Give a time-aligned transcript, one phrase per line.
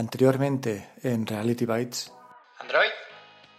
[0.00, 2.10] Anteriormente en Reality Bytes.
[2.60, 2.88] ¿Android?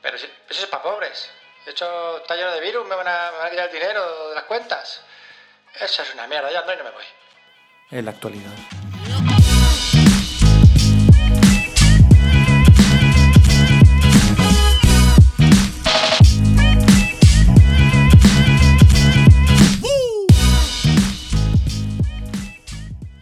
[0.01, 1.29] Pero si, eso es para pobres.
[1.65, 4.29] De hecho, está lleno de virus, me van, a, me van a quitar el dinero
[4.29, 5.04] de las cuentas.
[5.80, 7.04] Eso es una mierda, ya Android no me voy.
[7.92, 8.52] En la actualidad.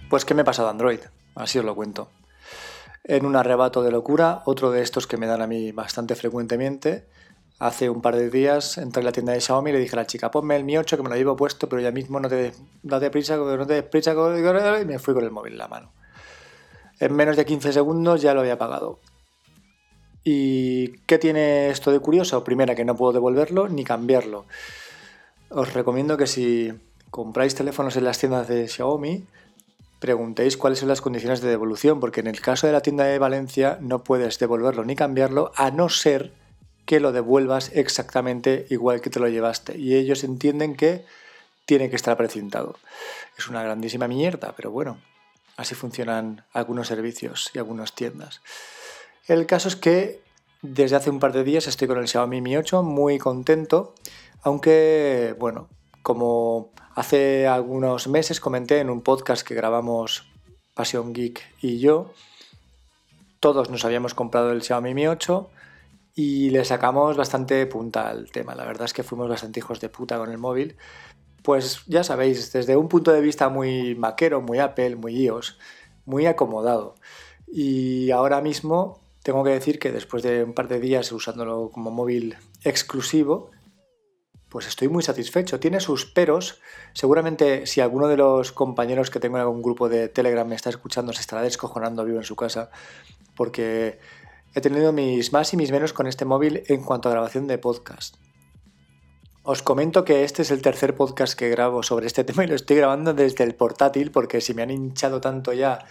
[0.10, 1.02] Pues ¿qué me ha pasado Android?
[1.36, 2.10] Así os lo cuento.
[3.10, 7.08] En un arrebato de locura, otro de estos que me dan a mí bastante frecuentemente,
[7.58, 10.02] hace un par de días entré en la tienda de Xiaomi y le dije a
[10.02, 12.30] la chica, ponme el Mi 8 que me lo llevo puesto, pero ya mismo no
[12.30, 12.54] te
[12.84, 15.92] date prisa, no te prisa, y me fui con el móvil en la mano.
[17.00, 19.00] En menos de 15 segundos ya lo había pagado.
[20.24, 22.44] ¿Y qué tiene esto de curioso?
[22.44, 24.46] Primera, que no puedo devolverlo ni cambiarlo.
[25.50, 26.74] Os recomiendo que si
[27.10, 29.26] compráis teléfonos en las tiendas de Xiaomi,
[30.00, 33.20] preguntéis cuáles son las condiciones de devolución, porque en el caso de la tienda de
[33.20, 36.34] Valencia no puedes devolverlo ni cambiarlo, a no ser
[36.86, 39.78] que lo devuelvas exactamente igual que te lo llevaste.
[39.78, 41.06] Y ellos entienden que
[41.66, 42.78] tiene que estar precintado.
[43.38, 45.00] Es una grandísima mierda, pero bueno,
[45.56, 48.42] así funcionan algunos servicios y algunas tiendas.
[49.28, 50.22] El caso es que
[50.64, 53.94] desde hace un par de días estoy con el Xiaomi Mi 8 muy contento,
[54.42, 55.70] aunque bueno,
[56.02, 60.28] como Hace algunos meses comenté en un podcast que grabamos
[60.74, 62.12] Passion Geek y yo,
[63.40, 65.50] todos nos habíamos comprado el Xiaomi Mi 8
[66.14, 68.54] y le sacamos bastante punta al tema.
[68.54, 70.76] La verdad es que fuimos bastante hijos de puta con el móvil.
[71.42, 75.58] Pues ya sabéis, desde un punto de vista muy maquero, muy Apple, muy iOS,
[76.04, 76.96] muy acomodado.
[77.48, 81.92] Y ahora mismo tengo que decir que después de un par de días usándolo como
[81.92, 83.52] móvil exclusivo,
[84.50, 85.60] pues estoy muy satisfecho.
[85.60, 86.60] Tiene sus peros.
[86.94, 90.70] Seguramente si alguno de los compañeros que tengo en algún grupo de Telegram me está
[90.70, 92.72] escuchando se estará descojonando vivo en su casa
[93.36, 94.00] porque
[94.54, 97.58] he tenido mis más y mis menos con este móvil en cuanto a grabación de
[97.58, 98.16] podcast.
[99.44, 102.56] Os comento que este es el tercer podcast que grabo sobre este tema y lo
[102.56, 105.86] estoy grabando desde el portátil porque si me han hinchado tanto ya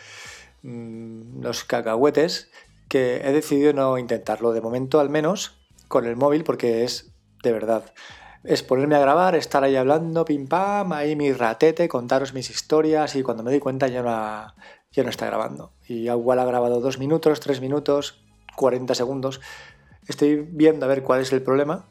[0.63, 2.51] mmm, los cacahuetes
[2.89, 7.53] que he decidido no intentarlo de momento al menos con el móvil porque es de
[7.53, 7.85] verdad
[8.45, 13.15] es ponerme a grabar, estar ahí hablando, pim pam, ahí mi ratete, contaros mis historias
[13.17, 14.55] y cuando me doy cuenta ya no,
[14.93, 15.73] ya no está grabando.
[15.87, 18.23] Y igual ha grabado dos minutos, tres minutos,
[18.57, 19.41] 40 segundos.
[20.07, 21.87] Estoy viendo a ver cuál es el problema,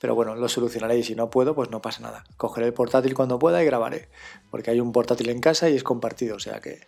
[0.00, 2.24] pero bueno, lo solucionaré y si no puedo, pues no pasa nada.
[2.36, 4.08] Cogeré el portátil cuando pueda y grabaré,
[4.50, 6.86] porque hay un portátil en casa y es compartido, o sea que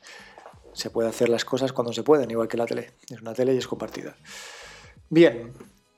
[0.72, 2.93] se puede hacer las cosas cuando se pueden, igual que la tele.
[3.09, 4.16] Es una tele y es compartida.
[5.09, 5.53] Bien,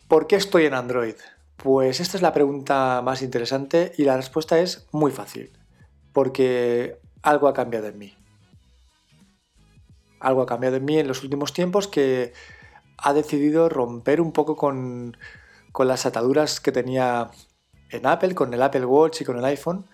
[0.08, 1.16] ¿por qué estoy en Android?
[1.62, 5.52] Pues esta es la pregunta más interesante y la respuesta es muy fácil,
[6.12, 8.16] porque algo ha cambiado en mí.
[10.18, 12.32] Algo ha cambiado en mí en los últimos tiempos que
[12.98, 15.16] ha decidido romper un poco con,
[15.78, 17.30] las ataduras que tenía
[17.90, 19.86] en Apple, con el Apple Watch y con el iPhone,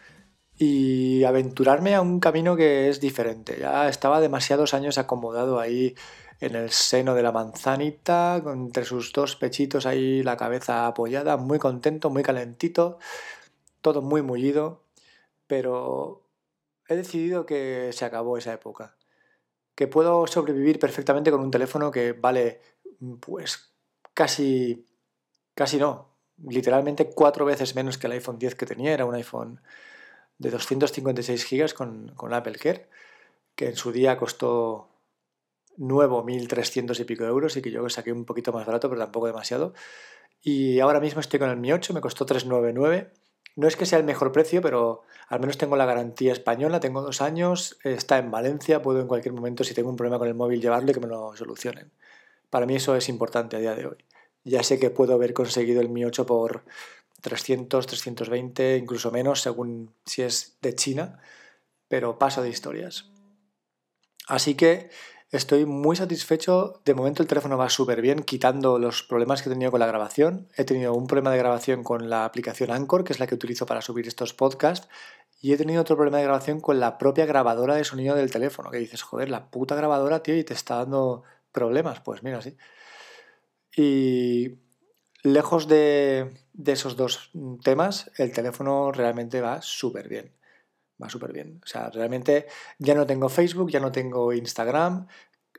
[0.59, 3.57] y aventurarme a un camino que es diferente.
[3.61, 5.95] Ya estaba demasiados años acomodado ahí
[6.41, 11.59] en el seno de la manzanita, entre sus dos pechitos ahí la cabeza apoyada, muy
[11.59, 12.99] contento, muy calentito,
[13.81, 14.85] todo muy mullido,
[15.47, 16.29] pero
[16.89, 18.97] he decidido que se acabó esa época,
[19.75, 22.61] que puedo sobrevivir perfectamente con un teléfono que vale
[23.21, 23.75] pues
[24.15, 24.87] casi,
[25.55, 26.17] casi no,
[26.49, 29.61] literalmente cuatro veces menos que el iPhone 10 que tenía, era un iPhone
[30.39, 32.89] de 256 GB con, con Apple Care,
[33.55, 34.89] que en su día costó
[35.77, 39.27] nuevo 1.300 y pico euros y que yo saqué un poquito más barato, pero tampoco
[39.27, 39.75] demasiado.
[40.43, 43.11] Y ahora mismo estoy con el Mi 8, me costó 399.
[43.57, 47.03] No es que sea el mejor precio, pero al menos tengo la garantía española, tengo
[47.03, 50.35] dos años, está en Valencia, puedo en cualquier momento, si tengo un problema con el
[50.35, 51.91] móvil, llevarlo y que me lo solucionen.
[52.51, 53.97] Para mí eso es importante a día de hoy.
[54.45, 56.65] Ya sé que puedo haber conseguido el Mi 8 por
[57.21, 61.21] 300, 320, incluso menos, según si es de China,
[61.89, 63.11] pero paso de historias.
[64.27, 64.91] Así que
[65.31, 66.81] Estoy muy satisfecho.
[66.87, 69.87] De momento el teléfono va súper bien, quitando los problemas que he tenido con la
[69.87, 70.49] grabación.
[70.57, 73.67] He tenido un problema de grabación con la aplicación Anchor, que es la que utilizo
[73.67, 74.89] para subir estos podcasts.
[75.41, 78.71] Y he tenido otro problema de grabación con la propia grabadora de sonido del teléfono,
[78.71, 82.01] que dices, joder, la puta grabadora, tío, y te está dando problemas.
[82.01, 82.57] Pues mira, sí.
[83.77, 84.61] Y
[85.23, 86.31] lejos de,
[86.67, 87.31] esos dos
[87.63, 90.33] temas, el teléfono realmente va súper bien
[91.01, 91.61] va súper bien.
[91.63, 92.47] O sea, realmente
[92.79, 95.07] ya no tengo Facebook, ya no tengo Instagram.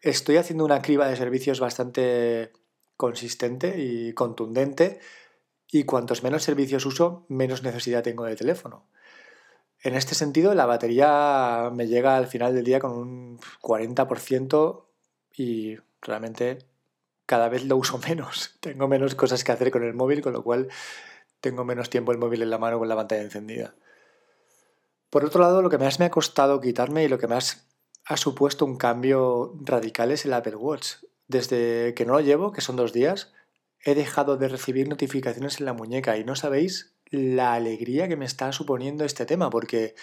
[0.02, 2.52] Estoy haciendo una criba de servicios bastante
[2.98, 5.00] consistente y contundente.
[5.72, 8.88] Y cuantos menos servicios uso, menos necesidad tengo de teléfono.
[9.82, 14.84] En este sentido, la batería me llega al final del día con un 40%
[15.38, 16.58] y realmente
[17.30, 18.56] cada vez lo uso menos.
[18.60, 20.68] Tengo menos cosas que hacer con el móvil, con lo cual
[21.42, 23.76] tengo menos tiempo el móvil en la mano con la pantalla encendida.
[25.12, 27.68] Por otro lado, lo que más me ha costado quitarme y lo que más
[28.06, 30.96] ha supuesto un cambio radical es el Apple Watch.
[31.28, 33.32] Desde que no lo llevo, que son dos días,
[33.86, 38.26] he dejado de recibir notificaciones en la muñeca y no sabéis la alegría que me
[38.26, 39.94] está suponiendo este tema, porque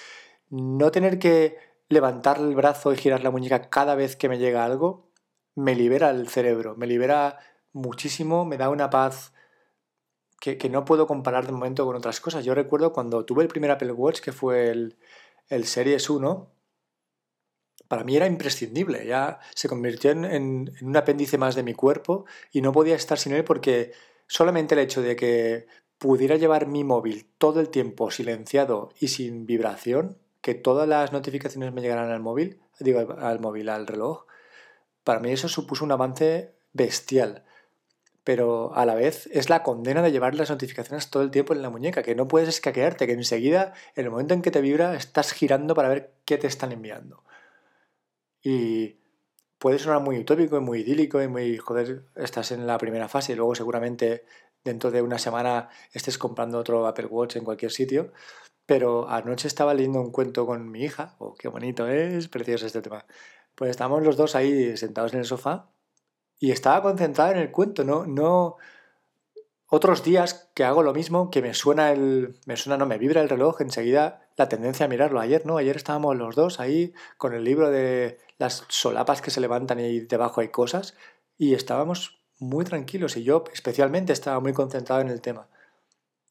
[0.49, 1.59] no tener que
[1.89, 5.07] levantar el brazo y girar la muñeca cada vez que me llega algo
[5.57, 7.41] me libera el cerebro, me libera
[7.73, 9.33] muchísimo, me da una paz
[10.41, 12.45] que, no puedo comparar de momento con otras cosas.
[12.45, 14.97] Yo recuerdo cuando tuve el primer Apple Watch, que fue el,
[15.49, 16.53] el Series 1,
[17.89, 22.27] para mí era imprescindible, ya se convirtió en, en, un apéndice más de mi cuerpo
[22.53, 23.93] y no podía estar sin él porque
[24.27, 25.67] solamente el hecho de que
[25.99, 31.73] pudiera llevar mi móvil todo el tiempo silenciado y sin vibración, que todas las notificaciones
[31.73, 34.27] me llegaran al móvil, digo al móvil, al reloj,
[35.07, 37.45] para mí eso supuso un avance bestial.
[38.25, 41.63] Pero a la vez es la condena de llevar las notificaciones todo el tiempo en
[41.63, 44.97] la muñeca, que no puedes escaquearte, que enseguida, en el momento en que te vibra,
[44.97, 47.23] estás girando para ver qué te están enviando.
[48.43, 48.97] Y
[49.59, 53.33] puede sonar muy utópico y muy idílico y muy, joder, estás en la primera fase
[53.33, 54.25] y luego seguramente
[54.65, 58.13] dentro de una semana estés comprando otro Apple Watch en cualquier sitio.
[58.67, 62.83] Pero anoche estaba leyendo un cuento con mi hija, oh, qué bonito es, precioso este
[62.83, 63.07] tema.
[63.57, 65.71] Pues estábamos los dos ahí sentados en el sofá
[66.39, 68.57] y estaba concentrada en el cuento, no, no.
[69.69, 72.39] Otros días que hago lo mismo, que me suena el.
[72.47, 75.19] me suena, no, me vibra el reloj, enseguida la tendencia a mirarlo.
[75.21, 75.57] Ayer, ¿no?
[75.57, 80.01] Ayer estábamos los dos ahí con el libro de las solapas que se levantan y
[80.01, 80.95] debajo hay cosas,
[81.39, 85.49] y estábamos muy tranquilos, y yo especialmente estaba muy concentrado en el tema.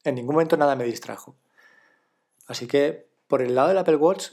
[0.04, 1.36] En ningún momento nada me distrajo.
[2.46, 4.28] Así que por el lado del Apple Watch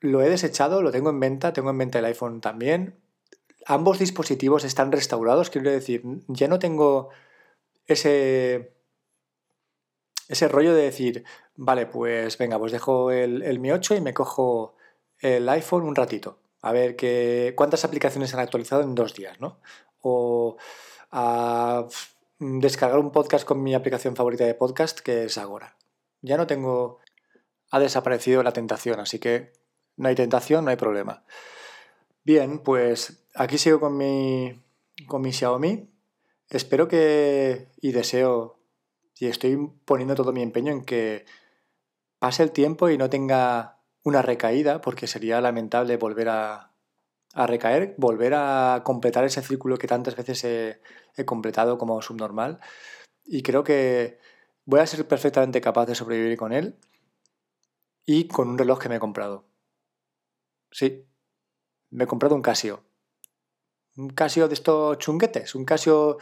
[0.00, 3.00] lo he desechado, lo tengo en venta, tengo en venta el iPhone también.
[3.66, 7.10] Ambos dispositivos están restaurados, quiero decir, ya no tengo
[7.86, 8.74] ese,
[10.28, 11.24] ese rollo de decir,
[11.56, 14.76] vale, pues venga, pues dejo el, el Mi 8 y me cojo
[15.20, 16.38] el iPhone un ratito.
[16.62, 19.60] A ver qué, cuántas aplicaciones han actualizado en dos días, ¿no?
[20.00, 20.56] O
[21.10, 21.86] a
[22.38, 25.76] descargar un podcast con mi aplicación favorita de podcast, que es Agora.
[26.22, 27.00] Ya no tengo
[27.70, 29.52] ha desaparecido la tentación, así que
[29.96, 31.24] no hay tentación, no hay problema.
[32.24, 34.60] Bien, pues aquí sigo con mi,
[35.06, 35.90] con mi Xiaomi.
[36.48, 38.58] Espero que y deseo
[39.18, 41.24] y estoy poniendo todo mi empeño en que
[42.18, 46.72] pase el tiempo y no tenga una recaída, porque sería lamentable volver a,
[47.34, 50.80] a recaer, volver a completar ese círculo que tantas veces he,
[51.16, 52.60] he completado como subnormal.
[53.24, 54.18] Y creo que
[54.64, 56.76] voy a ser perfectamente capaz de sobrevivir con él
[58.04, 59.45] y con un reloj que me he comprado.
[60.70, 61.06] Sí,
[61.90, 62.84] me he comprado un Casio.
[63.96, 66.18] Un Casio de estos chunguetes, un Casio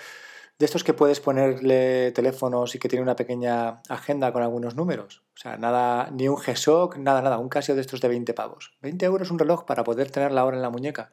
[0.59, 5.25] de estos que puedes ponerle teléfonos y que tiene una pequeña agenda con algunos números.
[5.35, 8.77] O sea, nada, ni un G-Shock, nada, nada, un Casio de estos de 20 pavos.
[8.83, 11.13] 20 euros un reloj para poder tener la hora en la muñeca.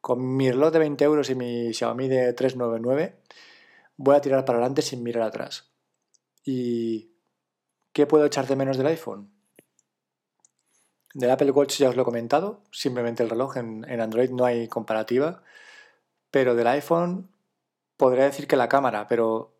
[0.00, 3.18] Con mi reloj de 20 euros y mi Xiaomi de 399
[3.96, 5.72] voy a tirar para adelante sin mirar atrás.
[6.44, 7.16] ¿Y
[7.92, 9.35] qué puedo echar de menos del iPhone?
[11.16, 14.68] Del Apple Watch ya os lo he comentado, simplemente el reloj, en, Android no hay
[14.68, 15.42] comparativa,
[16.30, 17.30] pero del iPhone
[17.96, 19.56] podría decir que la cámara, pero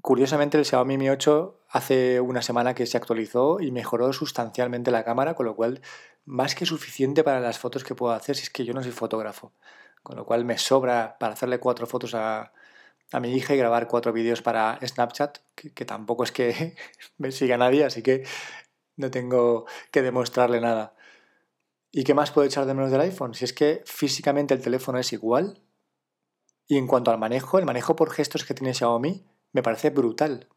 [0.00, 5.04] curiosamente el Xiaomi Mi 8 hace una semana que se actualizó y mejoró sustancialmente la
[5.04, 5.82] cámara, con lo cual
[6.24, 8.92] más que suficiente para las fotos que puedo hacer si es que yo no soy
[8.92, 9.52] fotógrafo.
[10.02, 12.52] Con lo cual me sobra para hacerle cuatro fotos a,
[13.20, 16.74] mi hija y grabar cuatro vídeos para Snapchat, que tampoco es que
[17.18, 18.24] me siga nadie, así que
[18.96, 20.95] no tengo que demostrarle nada.
[21.92, 23.34] ¿Y qué más puedo echar de menos del iPhone?
[23.34, 25.62] Si es que físicamente el teléfono es igual.
[26.66, 30.48] Y en cuanto al manejo, el manejo por gestos que tiene Xiaomi me parece brutal.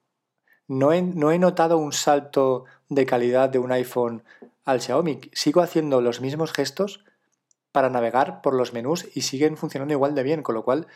[0.68, 4.24] No he, no he notado un salto de calidad de un iPhone
[4.66, 5.22] al Xiaomi.
[5.34, 7.06] Sigo haciendo los mismos gestos
[7.72, 10.88] para navegar por los menús y siguen funcionando igual de bien, con lo cual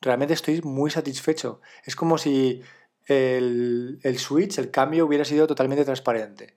[0.00, 1.60] realmente estoy muy satisfecho.
[1.84, 2.62] Es como si
[3.06, 6.56] el, el switch, el cambio hubiera sido totalmente transparente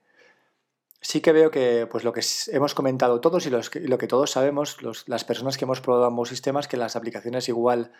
[1.00, 4.78] sí que veo que pues lo que hemos comentado todos y, lo que todos sabemos,
[5.06, 7.92] las personas que hemos probado ambos sistemas, que las aplicaciones igual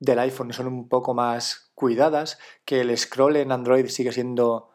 [0.00, 4.70] del iPhone son un poco más cuidadas, que el scroll en Android sigue siendo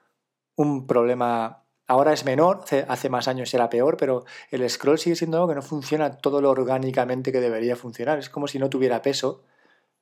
[0.56, 5.38] un problema, ahora es menor, hace más años era peor, pero el scroll sigue siendo
[5.38, 9.02] algo que no funciona todo lo orgánicamente que debería funcionar, es como si no tuviera
[9.02, 9.44] peso.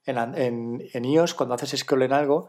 [0.06, 2.48] En iOS, cuando haces scroll en algo,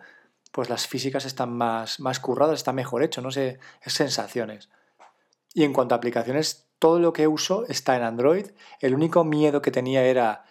[0.53, 4.71] pues las físicas están más, más curradas, está mejor hecho, no sé, es sensaciones.
[5.55, 8.47] Y en cuanto a aplicaciones, todo lo que uso está en Android.
[8.81, 10.45] El único miedo que tenía era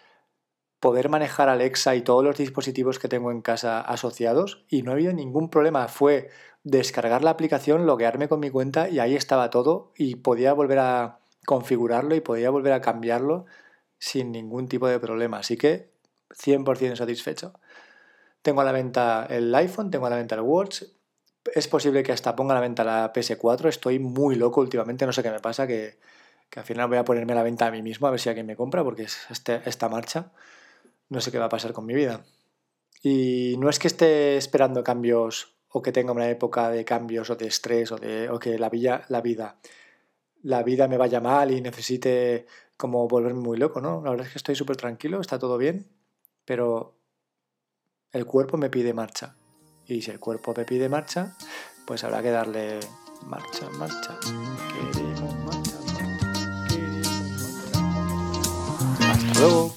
[0.79, 4.93] poder manejar Alexa y todos los dispositivos que tengo en casa asociados y no ha
[4.93, 5.87] habido ningún problema.
[5.87, 6.29] Fue
[6.63, 11.19] descargar la aplicación, loguearme con mi cuenta y ahí estaba todo y podía volver a
[11.45, 13.45] configurarlo y podía volver a cambiarlo
[13.99, 15.39] sin ningún tipo de problema.
[15.39, 15.91] Así que
[16.29, 17.53] 100% satisfecho.
[18.41, 20.83] Tengo a la venta el iPhone, tengo a la venta el Watch.
[21.53, 23.67] Es posible que hasta ponga a la venta la PS4.
[23.69, 25.97] Estoy muy loco últimamente, no sé qué me pasa, que,
[26.55, 28.47] al final voy a ponerme a la venta a mí mismo a ver si alguien
[28.47, 30.31] me compra, porque es este, esta marcha.
[31.09, 32.25] No sé qué va a pasar con mi vida.
[33.01, 37.35] Y no es que esté esperando cambios o que tenga una época de cambios o
[37.35, 39.57] de estrés o, de, o que la vida, la vida
[40.43, 42.45] la vida me vaya mal y necesite
[42.77, 44.01] como volverme muy loco, ¿no?
[44.03, 45.87] La verdad es que estoy súper tranquilo, está todo bien,
[46.45, 46.95] pero
[48.11, 49.35] el cuerpo me pide marcha.
[49.87, 51.33] Y si el cuerpo me pide marcha,
[51.85, 52.79] pues habrá que darle
[53.25, 54.17] marcha, marcha.
[54.73, 56.67] Queremos marcha, marcha.
[56.67, 59.11] Queremos marcha.
[59.11, 59.76] Hasta luego.